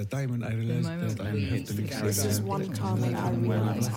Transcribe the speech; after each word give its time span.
the 0.00 0.06
time 0.06 0.30
when 0.30 0.42
I 0.42 0.54
realized 0.54 1.18
that 1.18 1.26
I 1.26 1.30
have 1.30 1.64
to 1.66 1.74
leave 1.74 2.00
This 2.00 2.24
is 2.24 2.40
one 2.40 2.72
time 2.72 3.04
I 3.04 3.30
realized 3.32 3.94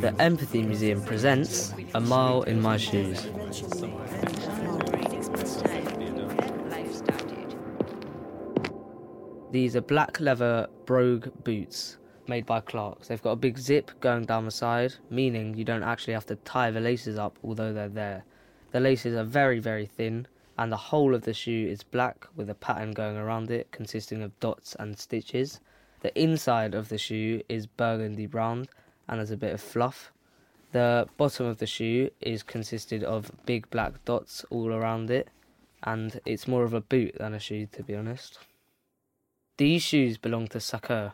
The 0.00 0.12
Empathy 0.18 0.64
Museum 0.64 1.00
presents 1.04 1.72
A 1.94 2.00
Mile 2.00 2.42
in 2.42 2.60
My 2.60 2.76
Shoes. 2.76 3.28
These 9.52 9.76
are 9.76 9.80
black 9.80 10.18
leather 10.18 10.66
brogue 10.86 11.28
boots 11.44 11.98
made 12.26 12.44
by 12.44 12.58
Clarks. 12.58 13.06
They've 13.06 13.22
got 13.22 13.32
a 13.32 13.36
big 13.36 13.58
zip 13.58 13.92
going 14.00 14.24
down 14.24 14.44
the 14.44 14.50
side, 14.50 14.94
meaning 15.08 15.54
you 15.56 15.64
don't 15.64 15.84
actually 15.84 16.14
have 16.14 16.26
to 16.26 16.36
tie 16.36 16.72
the 16.72 16.80
laces 16.80 17.16
up, 17.16 17.38
although 17.44 17.72
they're 17.72 17.88
there. 17.88 18.24
The 18.72 18.80
laces 18.80 19.14
are 19.14 19.24
very, 19.24 19.60
very 19.60 19.86
thin, 19.86 20.26
and 20.58 20.70
the 20.70 20.76
whole 20.76 21.14
of 21.14 21.22
the 21.22 21.34
shoe 21.34 21.66
is 21.68 21.82
black 21.82 22.26
with 22.36 22.50
a 22.50 22.54
pattern 22.54 22.92
going 22.92 23.16
around 23.16 23.50
it 23.50 23.70
consisting 23.70 24.22
of 24.22 24.38
dots 24.40 24.74
and 24.78 24.98
stitches. 24.98 25.60
The 26.00 26.18
inside 26.20 26.74
of 26.74 26.88
the 26.88 26.98
shoe 26.98 27.42
is 27.48 27.66
burgundy 27.66 28.26
brown 28.26 28.66
and 29.08 29.18
has 29.18 29.30
a 29.30 29.36
bit 29.36 29.54
of 29.54 29.60
fluff. 29.60 30.12
The 30.72 31.06
bottom 31.16 31.46
of 31.46 31.58
the 31.58 31.66
shoe 31.66 32.10
is 32.20 32.42
consisted 32.42 33.04
of 33.04 33.30
big 33.44 33.68
black 33.70 34.04
dots 34.04 34.44
all 34.50 34.72
around 34.72 35.10
it, 35.10 35.28
and 35.82 36.20
it's 36.24 36.48
more 36.48 36.64
of 36.64 36.72
a 36.72 36.80
boot 36.80 37.16
than 37.18 37.34
a 37.34 37.38
shoe, 37.38 37.66
to 37.72 37.82
be 37.82 37.94
honest. 37.94 38.38
These 39.58 39.82
shoes 39.82 40.16
belong 40.16 40.48
to 40.48 40.58
Sakher. 40.58 41.12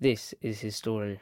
This 0.00 0.34
is 0.42 0.60
his 0.60 0.74
story. 0.74 1.20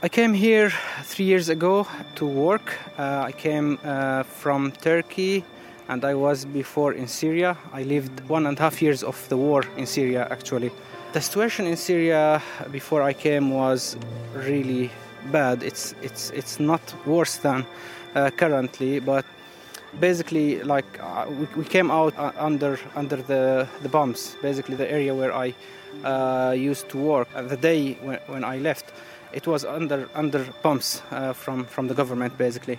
I 0.00 0.08
came 0.08 0.32
here 0.32 0.70
three 1.02 1.24
years 1.24 1.48
ago 1.48 1.84
to 2.14 2.24
work. 2.24 2.78
Uh, 2.96 3.24
I 3.26 3.32
came 3.32 3.80
uh, 3.82 4.22
from 4.22 4.70
Turkey 4.70 5.42
and 5.88 6.04
I 6.04 6.14
was 6.14 6.44
before 6.44 6.92
in 6.92 7.08
Syria. 7.08 7.56
I 7.72 7.82
lived 7.82 8.20
one 8.28 8.46
and 8.46 8.56
a 8.56 8.62
half 8.62 8.80
years 8.80 9.02
of 9.02 9.28
the 9.28 9.36
war 9.36 9.64
in 9.76 9.86
Syria 9.86 10.28
actually. 10.30 10.70
The 11.14 11.20
situation 11.20 11.66
in 11.66 11.76
Syria 11.76 12.40
before 12.70 13.02
I 13.02 13.12
came 13.12 13.50
was 13.50 13.96
really 14.36 14.92
bad. 15.32 15.64
It's, 15.64 15.96
it's, 16.00 16.30
it's 16.30 16.60
not 16.60 16.80
worse 17.04 17.38
than 17.38 17.66
uh, 18.14 18.30
currently, 18.30 19.00
but 19.00 19.24
basically 19.98 20.62
like 20.62 20.86
uh, 21.00 21.26
we, 21.28 21.46
we 21.56 21.64
came 21.64 21.90
out 21.90 22.16
uh, 22.16 22.30
under, 22.38 22.78
under 22.94 23.16
the, 23.16 23.66
the 23.82 23.88
bombs, 23.88 24.36
basically 24.42 24.76
the 24.76 24.88
area 24.88 25.12
where 25.12 25.34
I 25.34 25.54
uh, 26.04 26.52
used 26.52 26.88
to 26.90 26.98
work. 26.98 27.26
the 27.34 27.56
day 27.56 27.94
when, 27.94 28.20
when 28.28 28.44
I 28.44 28.58
left, 28.58 28.92
it 29.32 29.46
was 29.46 29.64
under 29.64 30.08
under 30.14 30.44
bombs 30.62 31.02
uh, 31.10 31.32
from 31.32 31.64
from 31.64 31.88
the 31.88 31.94
government 31.94 32.36
basically. 32.38 32.78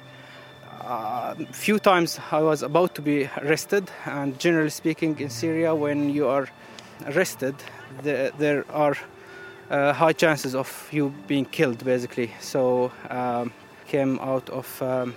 A 0.81 0.91
uh, 0.91 1.35
few 1.51 1.77
times 1.77 2.19
I 2.31 2.41
was 2.41 2.63
about 2.63 2.95
to 2.95 3.01
be 3.01 3.29
arrested, 3.37 3.91
and 4.05 4.39
generally 4.39 4.69
speaking, 4.71 5.19
in 5.19 5.29
Syria, 5.29 5.75
when 5.75 6.09
you 6.09 6.27
are 6.27 6.47
arrested, 7.05 7.55
the, 8.01 8.31
there 8.37 8.65
are 8.71 8.95
uh, 9.69 9.93
high 9.93 10.13
chances 10.13 10.55
of 10.55 10.89
you 10.91 11.13
being 11.27 11.45
killed, 11.45 11.83
basically. 11.85 12.31
So 12.39 12.91
um, 13.09 13.53
came 13.87 14.19
out 14.19 14.49
of 14.49 14.81
um, 14.81 15.13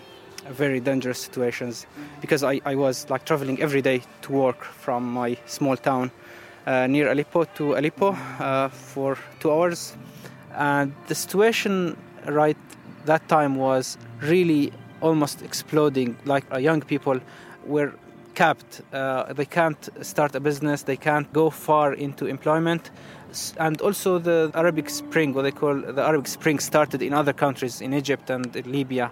very 0.50 0.80
dangerous 0.80 1.18
situations 1.20 1.86
because 2.20 2.42
I, 2.42 2.60
I 2.64 2.74
was 2.74 3.08
like 3.08 3.24
traveling 3.24 3.60
every 3.60 3.82
day 3.82 4.02
to 4.22 4.32
work 4.32 4.64
from 4.64 5.12
my 5.12 5.36
small 5.46 5.76
town 5.76 6.10
uh, 6.66 6.86
near 6.86 7.10
Aleppo 7.10 7.44
to 7.44 7.74
Aleppo 7.76 8.16
uh, 8.40 8.68
for 8.68 9.16
two 9.40 9.50
hours 9.50 9.96
and 10.56 10.92
the 11.08 11.14
situation 11.14 11.96
right 12.26 12.56
that 13.04 13.28
time 13.28 13.56
was 13.56 13.98
really 14.20 14.72
almost 15.00 15.42
exploding. 15.42 16.16
Like 16.24 16.44
uh, 16.52 16.58
young 16.58 16.80
people 16.80 17.20
were 17.66 17.92
capped. 18.34 18.80
Uh, 18.92 19.32
they 19.32 19.44
can't 19.44 19.88
start 20.00 20.34
a 20.34 20.40
business. 20.40 20.82
They 20.82 20.96
can't 20.96 21.30
go 21.32 21.50
far 21.50 21.92
into 21.92 22.26
employment. 22.26 22.90
And 23.56 23.80
also 23.80 24.18
the 24.18 24.50
arabic 24.54 24.90
spring 24.90 25.32
what 25.32 25.42
they 25.42 25.50
call 25.50 25.74
the 25.74 26.02
arabic 26.02 26.28
spring 26.28 26.58
started 26.58 27.00
in 27.00 27.14
other 27.14 27.32
countries 27.32 27.80
in 27.80 27.94
egypt 27.94 28.28
and 28.28 28.54
in 28.54 28.70
libya. 28.70 29.10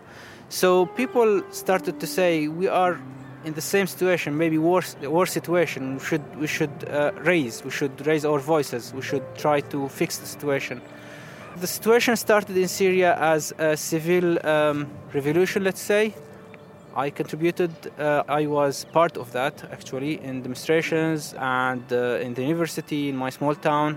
So 0.51 0.87
people 0.87 1.43
started 1.53 2.01
to 2.01 2.07
say 2.07 2.47
we 2.49 2.69
are 2.69 3.01
in 3.47 3.55
the 3.55 3.63
same 3.63 3.87
situation 3.87 4.37
maybe 4.37 4.59
worse 4.59 4.95
worse 5.03 5.33
situation. 5.33 5.95
We 5.95 6.05
should 6.05 6.37
we 6.37 6.47
should 6.47 6.89
uh, 6.91 7.13
raise 7.23 7.65
we 7.65 7.71
should 7.71 8.07
raise 8.07 8.27
our 8.27 8.41
voices. 8.41 8.93
We 8.93 9.01
should 9.01 9.25
try 9.37 9.61
to 9.73 9.89
fix 9.89 10.19
the 10.19 10.27
situation 10.27 10.83
the 11.57 11.67
situation 11.67 12.17
started 12.17 12.57
in 12.57 12.69
Syria 12.69 13.17
as 13.17 13.53
a 13.59 13.77
civil 13.77 14.39
um, 14.47 14.89
revolution, 15.13 15.65
let's 15.65 15.81
say. 15.81 16.15
I 16.95 17.11
contributed, 17.11 17.71
uh, 17.99 18.25
I 18.29 18.47
was 18.47 18.85
part 18.85 19.17
of 19.17 19.33
that 19.33 19.65
actually 19.73 20.21
in 20.23 20.43
demonstrations 20.43 21.35
and 21.39 21.83
uh, 21.93 22.19
in 22.21 22.35
the 22.35 22.43
university 22.43 23.09
in 23.09 23.17
my 23.17 23.31
small 23.31 23.55
town. 23.55 23.97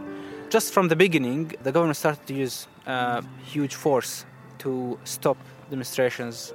Just 0.49 0.73
from 0.73 0.87
the 0.87 0.95
beginning, 0.95 1.53
the 1.63 1.71
government 1.71 1.97
started 1.97 2.25
to 2.27 2.33
use 2.33 2.67
uh, 2.85 3.21
huge 3.45 3.75
force 3.75 4.25
to 4.59 4.99
stop 5.03 5.37
demonstrations, 5.69 6.53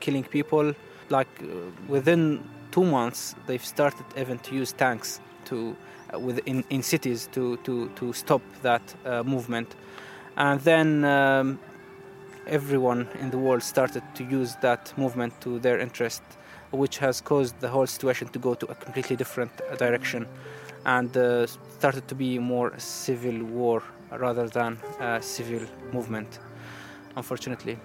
killing 0.00 0.24
people. 0.24 0.74
Like 1.08 1.28
uh, 1.40 1.70
within 1.88 2.44
two 2.70 2.84
months, 2.84 3.34
they've 3.46 3.64
started 3.64 4.04
even 4.16 4.38
to 4.40 4.54
use 4.54 4.72
tanks 4.72 5.20
to, 5.46 5.74
uh, 6.12 6.18
within, 6.18 6.64
in 6.68 6.82
cities 6.82 7.28
to, 7.32 7.56
to, 7.58 7.88
to 7.96 8.12
stop 8.12 8.42
that 8.62 8.82
uh, 9.06 9.22
movement 9.22 9.74
and 10.38 10.60
then 10.60 11.04
um, 11.04 11.58
everyone 12.46 13.08
in 13.20 13.30
the 13.30 13.38
world 13.38 13.62
started 13.62 14.02
to 14.14 14.24
use 14.24 14.54
that 14.62 14.92
movement 14.96 15.38
to 15.40 15.58
their 15.58 15.78
interest, 15.80 16.22
which 16.70 16.98
has 16.98 17.20
caused 17.20 17.58
the 17.60 17.68
whole 17.68 17.86
situation 17.86 18.28
to 18.28 18.38
go 18.38 18.54
to 18.54 18.66
a 18.66 18.74
completely 18.76 19.16
different 19.16 19.50
direction, 19.78 20.26
and 20.86 21.14
uh, 21.16 21.46
started 21.46 22.06
to 22.06 22.14
be 22.14 22.38
more 22.38 22.72
civil 22.78 23.44
war 23.44 23.82
rather 24.12 24.48
than 24.48 24.78
a 25.00 25.20
civil 25.20 25.66
movement, 25.92 26.38
unfortunately. 27.16 27.76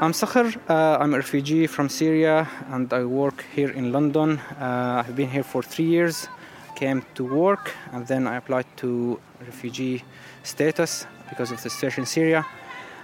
I'm 0.00 0.12
Sakher. 0.12 0.56
Uh, 0.68 0.96
I'm 1.00 1.12
a 1.12 1.16
refugee 1.16 1.66
from 1.66 1.88
Syria 1.88 2.48
and 2.70 2.92
I 2.92 3.04
work 3.04 3.44
here 3.52 3.70
in 3.70 3.90
London. 3.90 4.38
Uh, 4.38 5.02
I've 5.04 5.16
been 5.16 5.28
here 5.28 5.42
for 5.42 5.60
three 5.60 5.86
years. 5.86 6.28
Came 6.76 7.04
to 7.16 7.24
work 7.24 7.72
and 7.90 8.06
then 8.06 8.28
I 8.28 8.36
applied 8.36 8.66
to 8.76 9.18
refugee 9.44 10.04
status 10.44 11.04
because 11.28 11.50
of 11.50 11.60
the 11.60 11.68
situation 11.68 12.02
in 12.02 12.06
Syria. 12.06 12.46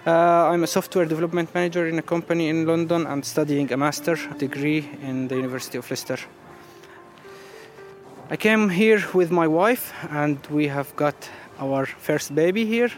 Uh, 0.06 0.52
I'm 0.52 0.62
a 0.62 0.68
software 0.68 1.04
development 1.04 1.52
manager 1.52 1.88
in 1.88 1.98
a 1.98 2.02
company 2.02 2.48
in 2.48 2.64
London 2.64 3.08
and 3.08 3.24
studying 3.24 3.72
a 3.72 3.76
master 3.76 4.16
degree 4.38 4.88
in 5.02 5.26
the 5.26 5.34
University 5.34 5.78
of 5.78 5.90
Leicester. 5.90 6.18
I 8.30 8.36
came 8.36 8.68
here 8.68 9.02
with 9.12 9.32
my 9.32 9.48
wife 9.48 9.92
and 10.10 10.38
we 10.46 10.68
have 10.68 10.94
got 10.94 11.28
our 11.58 11.86
first 11.86 12.36
baby 12.36 12.64
here. 12.64 12.92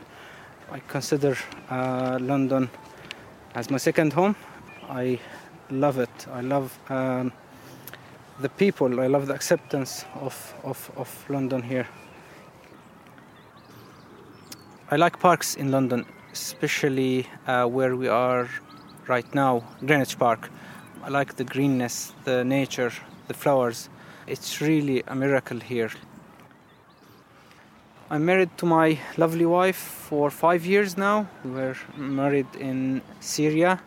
I 0.71 0.81
consider 0.81 1.39
uh, 1.71 2.19
London 2.21 2.69
as 3.57 3.71
my 3.71 3.79
second 3.79 4.13
home. 4.13 4.37
I 4.89 5.19
love 5.71 5.99
it. 5.99 6.29
I 6.31 6.43
love 6.43 6.79
um, 6.91 7.33
the 8.39 8.51
people. 8.51 9.01
I 9.01 9.07
love 9.07 9.27
the 9.27 9.35
acceptance 9.35 10.05
of, 10.21 10.55
of, 10.63 10.91
of 10.97 11.25
London 11.31 11.63
here. 11.63 11.89
I 14.91 14.97
like 14.97 15.19
parks 15.19 15.55
in 15.57 15.71
London, 15.71 16.05
especially 16.33 17.27
uh, 17.47 17.67
where 17.67 17.97
we 17.97 18.09
are 18.09 18.49
right 19.09 19.35
now, 19.35 19.65
Greenwich 19.85 20.19
Park. 20.19 20.51
I 21.03 21.09
like 21.09 21.37
the 21.37 21.45
greenness, 21.45 22.13
the 22.25 22.45
nature, 22.45 22.93
the 23.27 23.35
flowers. 23.35 23.89
It's 24.27 24.61
really 24.61 25.03
a 25.07 25.15
miracle 25.15 25.61
here. 25.61 25.91
I'm 28.09 28.25
married 28.25 28.57
to 28.59 28.67
my 28.67 29.01
lovely 29.17 29.47
wife 29.47 29.75
for 29.75 30.31
five 30.31 30.65
years 30.65 30.97
now. 30.97 31.27
We 31.45 31.51
were 31.51 31.77
married 31.97 32.47
in 32.55 33.03
Syria. 33.19 33.81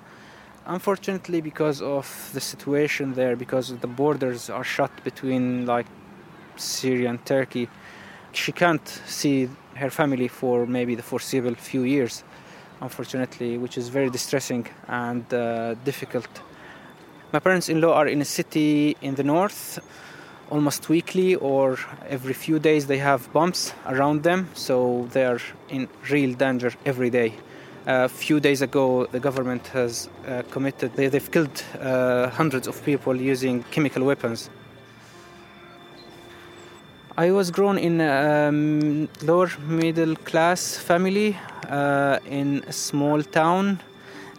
Unfortunately, 0.66 1.39
because 1.39 1.81
of 1.81 2.30
the 2.33 2.42
situation 2.42 3.13
there, 3.13 3.38
because 3.38 3.77
the 3.77 3.88
borders 3.88 4.50
are 4.50 4.66
shut 4.66 4.92
between 5.06 5.66
like 5.66 5.86
Syria 6.57 7.12
and 7.12 7.25
Turkey, 7.25 7.69
she 8.33 8.51
can't 8.51 8.86
see 9.07 9.48
her 9.75 9.89
family 9.89 10.27
for 10.27 10.65
maybe 10.65 10.95
the 10.95 11.04
foreseeable 11.04 11.56
few 11.56 11.83
years, 11.83 12.25
unfortunately, 12.81 13.57
which 13.57 13.77
is 13.77 13.88
very 13.88 14.10
distressing 14.10 14.68
and 14.89 15.33
uh, 15.33 15.75
difficult. 15.86 16.27
My 17.31 17.39
parents 17.39 17.69
in 17.69 17.80
law 17.80 17.94
are 17.94 18.07
in 18.10 18.19
a 18.19 18.25
city 18.25 18.98
in 19.01 19.15
the 19.15 19.24
north 19.24 19.80
almost 20.50 20.90
weekly 20.90 21.36
or 21.36 21.78
every 22.07 22.34
few 22.34 22.60
days 22.60 22.88
they 22.88 22.98
have 22.98 23.31
bombs 23.34 23.74
around 23.86 24.24
them, 24.24 24.50
so 24.54 25.07
they 25.13 25.25
are 25.25 25.42
in 25.69 25.88
real 26.10 26.34
danger 26.34 26.72
every 26.86 27.10
day. 27.10 27.34
A 27.86 27.92
uh, 27.92 28.07
few 28.07 28.40
days 28.40 28.62
ago, 28.62 29.06
the 29.06 29.19
government 29.19 29.68
has 29.68 30.10
uh, 30.28 30.44
committed, 30.51 30.94
they, 30.96 31.10
have 31.10 31.31
killed 31.31 31.63
uh, 31.80 32.30
hundreds 32.30 32.68
of 32.68 32.84
people 32.84 33.16
using 33.16 33.63
chemical 33.72 34.04
weapons. 34.04 34.50
I 37.18 37.31
was 37.31 37.51
grown 37.51 37.78
in 37.78 38.00
a 38.01 38.48
um, 38.48 39.10
lower 39.24 39.50
middle 39.68 40.16
class 40.16 40.78
family 40.78 41.38
uh, 41.68 42.19
in 42.25 42.63
a 42.68 42.72
small 42.72 43.24
town. 43.24 43.80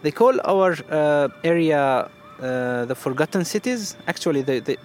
They 0.01 0.11
call 0.11 0.39
our 0.41 0.75
uh, 0.89 1.27
area 1.43 2.09
uh, 2.41 2.85
the 2.85 2.95
Forgotten 2.95 3.45
Cities. 3.45 3.95
Actually, 4.07 4.41
they 4.41 4.77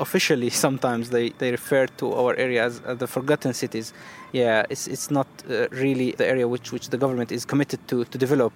officially 0.00 0.50
sometimes 0.66 1.10
they, 1.10 1.30
they 1.38 1.50
refer 1.50 1.86
to 1.86 2.12
our 2.12 2.34
area 2.36 2.64
as 2.64 2.80
uh, 2.86 2.94
the 2.94 3.06
Forgotten 3.06 3.54
Cities. 3.54 3.92
Yeah, 4.32 4.64
it's 4.70 4.86
it's 4.88 5.10
not 5.10 5.26
uh, 5.48 5.68
really 5.70 6.12
the 6.12 6.26
area 6.26 6.46
which 6.48 6.72
which 6.72 6.88
the 6.88 6.98
government 6.98 7.30
is 7.32 7.44
committed 7.44 7.80
to 7.88 8.04
to 8.04 8.18
develop. 8.18 8.52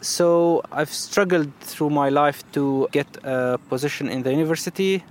So 0.00 0.62
I've 0.72 0.92
struggled 0.92 1.52
through 1.60 1.90
my 1.90 2.08
life 2.10 2.44
to 2.52 2.88
get 2.92 3.08
a 3.24 3.58
position 3.68 4.08
in 4.08 4.22
the 4.22 4.30
university. 4.30 5.02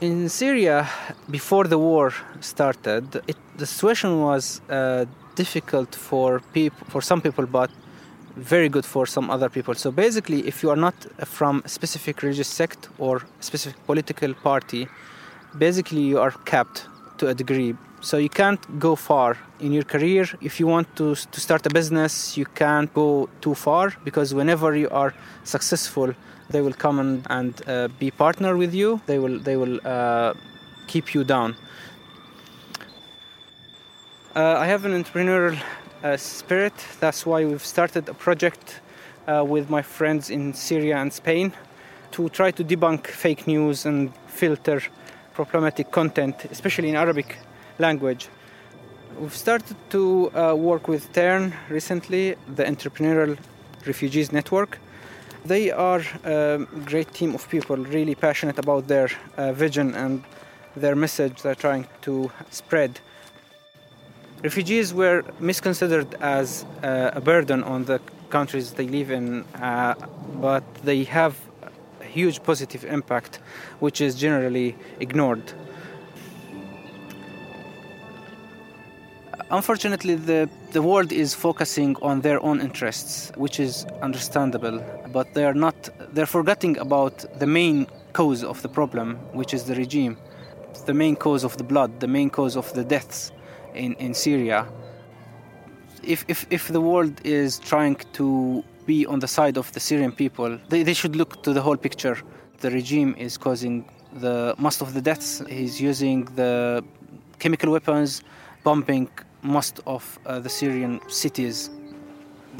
In 0.00 0.28
Syria, 0.28 0.88
before 1.30 1.64
the 1.64 1.78
war 1.78 2.12
started, 2.40 3.04
it, 3.26 3.36
the 3.56 3.66
situation 3.66 4.20
was 4.20 4.60
uh, 4.68 5.06
difficult 5.34 5.94
for 5.94 6.40
people, 6.52 6.86
for 6.88 7.00
some 7.00 7.20
people, 7.20 7.46
but 7.46 7.70
very 8.38 8.68
good 8.68 8.84
for 8.84 9.06
some 9.06 9.30
other 9.30 9.48
people. 9.48 9.74
So 9.74 9.90
basically, 9.90 10.46
if 10.46 10.62
you 10.62 10.70
are 10.70 10.76
not 10.76 10.94
from 11.26 11.62
a 11.64 11.68
specific 11.68 12.22
religious 12.22 12.48
sect 12.48 12.88
or 12.98 13.22
specific 13.40 13.84
political 13.86 14.34
party, 14.34 14.88
basically 15.56 16.02
you 16.02 16.18
are 16.20 16.30
capped 16.44 16.86
to 17.18 17.28
a 17.28 17.34
degree. 17.34 17.74
So 18.00 18.16
you 18.16 18.28
can't 18.28 18.78
go 18.78 18.94
far 18.94 19.36
in 19.58 19.72
your 19.72 19.82
career. 19.82 20.26
If 20.40 20.60
you 20.60 20.68
want 20.68 20.94
to 20.96 21.14
to 21.14 21.40
start 21.40 21.66
a 21.66 21.70
business, 21.70 22.36
you 22.36 22.46
can't 22.54 22.92
go 22.94 23.28
too 23.40 23.54
far 23.54 23.92
because 24.04 24.34
whenever 24.34 24.76
you 24.76 24.88
are 24.90 25.12
successful, 25.44 26.14
they 26.50 26.60
will 26.60 26.76
come 26.84 27.00
and, 27.00 27.26
and 27.28 27.52
uh, 27.66 27.88
be 27.98 28.10
partner 28.10 28.56
with 28.56 28.72
you. 28.72 29.00
They 29.06 29.18
will 29.18 29.40
they 29.40 29.56
will 29.56 29.80
uh, 29.84 30.34
keep 30.86 31.14
you 31.14 31.24
down. 31.24 31.56
Uh, 34.36 34.54
I 34.64 34.66
have 34.66 34.84
an 34.84 34.92
entrepreneurial 34.92 35.58
spirit. 36.16 36.74
That's 37.00 37.26
why 37.26 37.44
we've 37.44 37.64
started 37.64 38.08
a 38.08 38.14
project 38.14 38.80
uh, 39.26 39.44
with 39.44 39.68
my 39.68 39.82
friends 39.82 40.30
in 40.30 40.54
Syria 40.54 40.96
and 40.96 41.12
Spain 41.12 41.52
to 42.12 42.28
try 42.28 42.50
to 42.50 42.64
debunk 42.64 43.06
fake 43.06 43.46
news 43.46 43.86
and 43.86 44.12
filter 44.26 44.80
problematic 45.34 45.90
content, 45.90 46.46
especially 46.50 46.88
in 46.88 46.96
Arabic 46.96 47.38
language. 47.78 48.28
We've 49.20 49.36
started 49.36 49.76
to 49.90 50.30
uh, 50.34 50.54
work 50.54 50.88
with 50.88 51.12
TERN 51.12 51.52
recently, 51.68 52.34
the 52.56 52.64
Entrepreneurial 52.64 53.36
Refugees 53.86 54.32
Network. 54.32 54.78
They 55.44 55.70
are 55.70 56.02
a 56.24 56.66
great 56.84 57.12
team 57.14 57.34
of 57.34 57.48
people, 57.48 57.76
really 57.76 58.14
passionate 58.14 58.58
about 58.58 58.88
their 58.88 59.08
uh, 59.36 59.52
vision 59.52 59.94
and 59.94 60.24
their 60.76 60.96
message 60.96 61.42
they're 61.42 61.54
trying 61.54 61.86
to 62.02 62.30
spread. 62.50 63.00
Refugees 64.42 64.94
were 64.94 65.24
misconsidered 65.40 66.14
as 66.20 66.64
uh, 66.84 67.10
a 67.12 67.20
burden 67.20 67.64
on 67.64 67.86
the 67.86 68.00
countries 68.30 68.70
they 68.70 68.86
live 68.86 69.10
in, 69.10 69.44
uh, 69.56 69.94
but 70.40 70.62
they 70.84 71.02
have 71.02 71.36
a 72.00 72.04
huge 72.04 72.40
positive 72.44 72.84
impact, 72.84 73.40
which 73.80 74.00
is 74.00 74.14
generally 74.14 74.76
ignored. 75.00 75.42
Unfortunately, 79.50 80.14
the, 80.14 80.48
the 80.70 80.82
world 80.82 81.10
is 81.10 81.34
focusing 81.34 81.96
on 82.00 82.20
their 82.20 82.40
own 82.44 82.60
interests, 82.60 83.32
which 83.34 83.58
is 83.58 83.86
understandable, 84.02 84.80
but 85.12 85.34
they 85.34 85.44
are 85.44 85.54
not, 85.54 85.88
they're 86.14 86.26
forgetting 86.26 86.78
about 86.78 87.24
the 87.40 87.46
main 87.46 87.88
cause 88.12 88.44
of 88.44 88.62
the 88.62 88.68
problem, 88.68 89.16
which 89.32 89.52
is 89.52 89.64
the 89.64 89.74
regime, 89.74 90.16
the 90.86 90.94
main 90.94 91.16
cause 91.16 91.42
of 91.42 91.56
the 91.56 91.64
blood, 91.64 91.98
the 91.98 92.06
main 92.06 92.30
cause 92.30 92.56
of 92.56 92.72
the 92.74 92.84
deaths 92.84 93.32
in, 93.74 93.94
in 93.94 94.14
Syria. 94.14 94.66
If, 96.02 96.24
if, 96.28 96.46
if 96.50 96.68
the 96.68 96.80
world 96.80 97.20
is 97.24 97.58
trying 97.58 97.96
to 98.14 98.64
be 98.86 99.06
on 99.06 99.18
the 99.18 99.28
side 99.28 99.56
of 99.58 99.72
the 99.72 99.80
Syrian 99.80 100.12
people, 100.12 100.58
they, 100.68 100.82
they 100.82 100.94
should 100.94 101.16
look 101.16 101.42
to 101.42 101.52
the 101.52 101.60
whole 101.60 101.76
picture. 101.76 102.16
The 102.60 102.70
regime 102.70 103.14
is 103.18 103.36
causing 103.36 103.84
the 104.14 104.54
most 104.58 104.80
of 104.80 104.94
the 104.94 105.00
deaths. 105.00 105.42
He's 105.48 105.80
using 105.80 106.24
the 106.36 106.82
chemical 107.38 107.72
weapons, 107.72 108.22
bombing 108.64 109.08
most 109.42 109.80
of 109.86 110.18
uh, 110.26 110.40
the 110.40 110.48
Syrian 110.48 111.00
cities. 111.08 111.70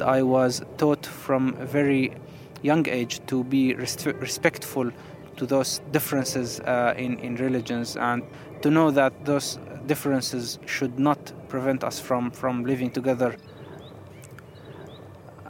I 0.01 0.21
was 0.21 0.61
taught 0.77 1.05
from 1.05 1.55
a 1.59 1.65
very 1.65 2.13
young 2.61 2.87
age 2.87 3.19
to 3.27 3.43
be 3.43 3.73
res- 3.75 4.05
respectful 4.05 4.91
to 5.37 5.45
those 5.45 5.81
differences 5.91 6.59
uh, 6.59 6.93
in, 6.97 7.17
in 7.19 7.35
religions 7.37 7.95
and 7.95 8.23
to 8.61 8.69
know 8.69 8.91
that 8.91 9.13
those 9.25 9.57
differences 9.93 10.59
should 10.73 10.95
not 11.09 11.19
prevent 11.53 11.83
us 11.89 11.97
from, 12.07 12.31
from 12.41 12.53
living 12.71 12.91
together. 12.99 13.31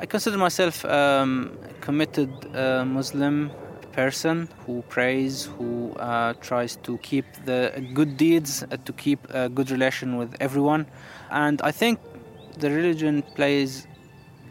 I 0.03 0.05
consider 0.05 0.37
myself 0.37 0.75
um, 0.85 1.57
a 1.71 1.73
committed 1.87 2.31
uh, 2.55 2.85
Muslim 2.85 3.51
person 3.91 4.47
who 4.65 4.75
prays, 4.95 5.33
who 5.55 5.91
uh, 5.93 6.33
tries 6.47 6.73
to 6.87 6.91
keep 7.09 7.25
the 7.49 7.61
good 7.97 8.11
deeds, 8.25 8.51
uh, 8.63 8.77
to 8.87 8.93
keep 8.93 9.19
a 9.41 9.49
good 9.57 9.69
relation 9.75 10.09
with 10.19 10.31
everyone. 10.39 10.81
And 11.29 11.61
I 11.61 11.71
think 11.81 11.99
the 12.63 12.69
religion 12.79 13.15
plays 13.39 13.87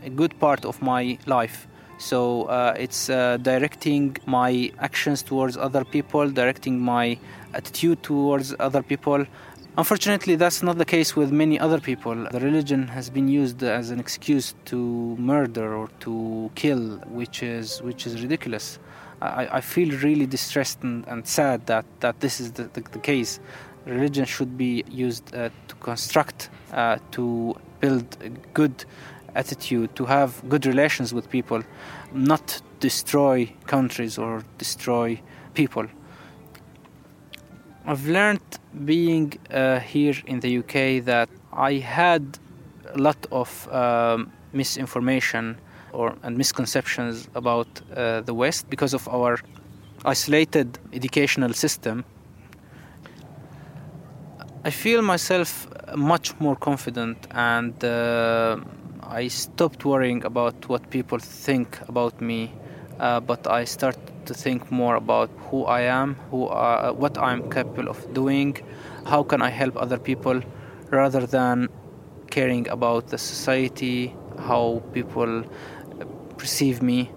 a 0.04 0.10
good 0.20 0.38
part 0.44 0.62
of 0.70 0.74
my 0.82 1.02
life. 1.26 1.66
So 1.98 2.18
uh, 2.44 2.84
it's 2.84 3.10
uh, 3.10 3.38
directing 3.52 4.16
my 4.26 4.70
actions 4.88 5.22
towards 5.22 5.56
other 5.56 5.84
people, 5.84 6.24
directing 6.42 6.78
my 6.96 7.18
attitude 7.54 7.98
towards 8.02 8.54
other 8.60 8.82
people. 8.82 9.20
Unfortunately, 9.78 10.34
that's 10.34 10.60
not 10.60 10.76
the 10.76 10.84
case 10.84 11.14
with 11.14 11.30
many 11.30 11.56
other 11.56 11.78
people. 11.78 12.26
The 12.32 12.40
religion 12.40 12.88
has 12.88 13.10
been 13.10 13.28
used 13.28 13.62
as 13.62 13.90
an 13.90 14.00
excuse 14.00 14.56
to 14.64 14.76
murder 15.18 15.72
or 15.72 15.86
to 16.00 16.50
kill, 16.56 16.96
which 17.18 17.44
is 17.44 17.80
which 17.82 18.04
is 18.04 18.20
ridiculous. 18.20 18.80
I, 19.22 19.58
I 19.58 19.60
feel 19.60 19.96
really 19.98 20.26
distressed 20.26 20.82
and, 20.82 21.06
and, 21.06 21.24
sad 21.28 21.66
that, 21.66 21.84
that 22.00 22.18
this 22.18 22.40
is 22.40 22.50
the, 22.52 22.64
the, 22.72 22.80
the 22.90 22.98
case. 22.98 23.38
Religion 23.84 24.24
should 24.24 24.58
be 24.58 24.82
used 24.90 25.32
uh, 25.32 25.50
to 25.68 25.74
construct, 25.76 26.50
uh, 26.72 26.98
to 27.12 27.54
build 27.78 28.16
a 28.20 28.30
good 28.54 28.84
attitude, 29.36 29.94
to 29.94 30.06
have 30.06 30.42
good 30.48 30.66
relations 30.66 31.14
with 31.14 31.30
people, 31.30 31.62
not 32.12 32.60
destroy 32.80 33.48
countries 33.66 34.18
or 34.18 34.42
destroy 34.58 35.20
people. 35.54 35.86
I've 37.88 38.06
learned 38.06 38.42
being 38.84 39.32
uh, 39.50 39.80
here 39.80 40.14
in 40.26 40.40
the 40.40 40.58
UK 40.58 41.02
that 41.06 41.30
I 41.54 41.76
had 41.76 42.38
a 42.92 42.98
lot 42.98 43.16
of 43.32 43.66
um, 43.72 44.30
misinformation 44.52 45.56
or 45.92 46.14
and 46.22 46.36
misconceptions 46.36 47.28
about 47.34 47.66
uh, 47.96 48.20
the 48.20 48.34
West 48.34 48.68
because 48.68 48.92
of 48.92 49.08
our 49.08 49.38
isolated 50.04 50.78
educational 50.92 51.54
system. 51.54 52.04
I 54.64 54.70
feel 54.70 55.00
myself 55.00 55.66
much 55.96 56.38
more 56.40 56.56
confident 56.56 57.26
and 57.30 57.82
uh, 57.82 58.58
I 59.02 59.28
stopped 59.28 59.86
worrying 59.86 60.26
about 60.26 60.68
what 60.68 60.90
people 60.90 61.18
think 61.18 61.78
about 61.88 62.20
me, 62.20 62.52
uh, 63.00 63.20
but 63.20 63.46
I 63.46 63.64
start 63.64 63.96
to 64.28 64.34
think 64.34 64.70
more 64.70 64.96
about 64.96 65.30
who 65.46 65.64
I 65.64 65.82
am, 66.00 66.14
who 66.30 66.46
uh, 66.46 66.92
what 66.92 67.18
I'm 67.18 67.50
capable 67.50 67.88
of 67.88 67.98
doing, 68.14 68.56
how 69.12 69.22
can 69.22 69.40
I 69.42 69.50
help 69.50 69.74
other 69.76 69.98
people, 69.98 70.40
rather 70.90 71.26
than 71.26 71.68
caring 72.30 72.68
about 72.68 73.08
the 73.08 73.18
society, 73.18 74.14
how 74.48 74.82
people 74.92 75.44
perceive 76.36 76.82
me. 76.82 77.10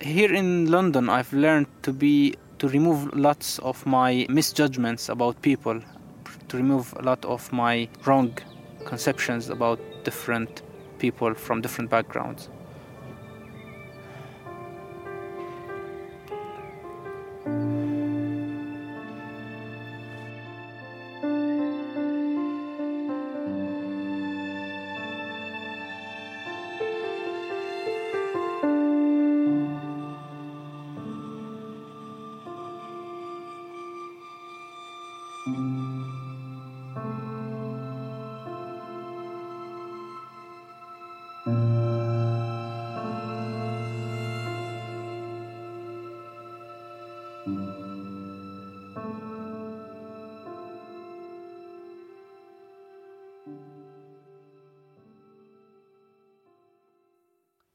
Here 0.00 0.32
in 0.32 0.70
London, 0.70 1.08
I've 1.08 1.32
learned 1.32 1.66
to 1.82 1.92
be 1.92 2.34
to 2.58 2.68
remove 2.68 3.12
lots 3.14 3.58
of 3.58 3.84
my 3.84 4.26
misjudgments 4.28 5.08
about 5.08 5.42
people, 5.42 5.80
to 6.48 6.56
remove 6.56 6.94
a 6.96 7.02
lot 7.02 7.24
of 7.24 7.52
my 7.52 7.88
wrong 8.06 8.38
conceptions 8.84 9.50
about 9.50 9.80
different 10.04 10.62
people 10.98 11.34
from 11.34 11.60
different 11.60 11.90
backgrounds. 11.90 12.48
음. 17.46 17.81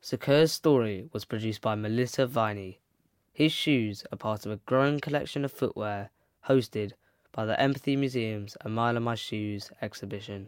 Sakher's 0.10 0.54
story 0.54 1.10
was 1.12 1.26
produced 1.26 1.60
by 1.60 1.76
Melissa 1.76 2.26
Viney. 2.26 2.80
His 3.34 3.52
shoes 3.52 4.06
are 4.10 4.18
part 4.18 4.46
of 4.46 4.54
a 4.54 4.62
growing 4.66 5.02
collection 5.02 5.44
of 5.44 5.52
footwear 5.52 6.12
hosted 6.48 6.94
by 7.34 7.46
the 7.46 7.60
Empathy 7.60 7.98
Museum's 7.98 8.56
A 8.62 8.70
Mile 8.70 8.96
of 8.96 9.04
My 9.04 9.16
Shoes 9.16 9.70
exhibition. 9.82 10.48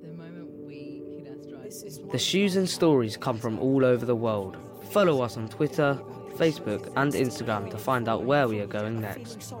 The 0.00 0.08
moment 0.08 0.48
we 0.64 1.02
hit 1.18 1.28
our 1.28 1.70
stride. 1.70 2.10
The 2.12 2.18
shoes 2.18 2.56
and 2.56 2.66
stories 2.66 3.18
come 3.18 3.36
from 3.36 3.58
all 3.58 3.84
over 3.84 4.06
the 4.06 4.16
world. 4.16 4.56
Follow 4.90 5.20
us 5.20 5.36
on 5.36 5.50
Twitter, 5.50 6.00
Facebook, 6.36 6.90
and 6.96 7.12
Instagram 7.12 7.70
to 7.70 7.76
find 7.76 8.08
out 8.08 8.24
where 8.24 8.48
we 8.48 8.60
are 8.60 8.66
going 8.66 9.02
next. 9.02 9.52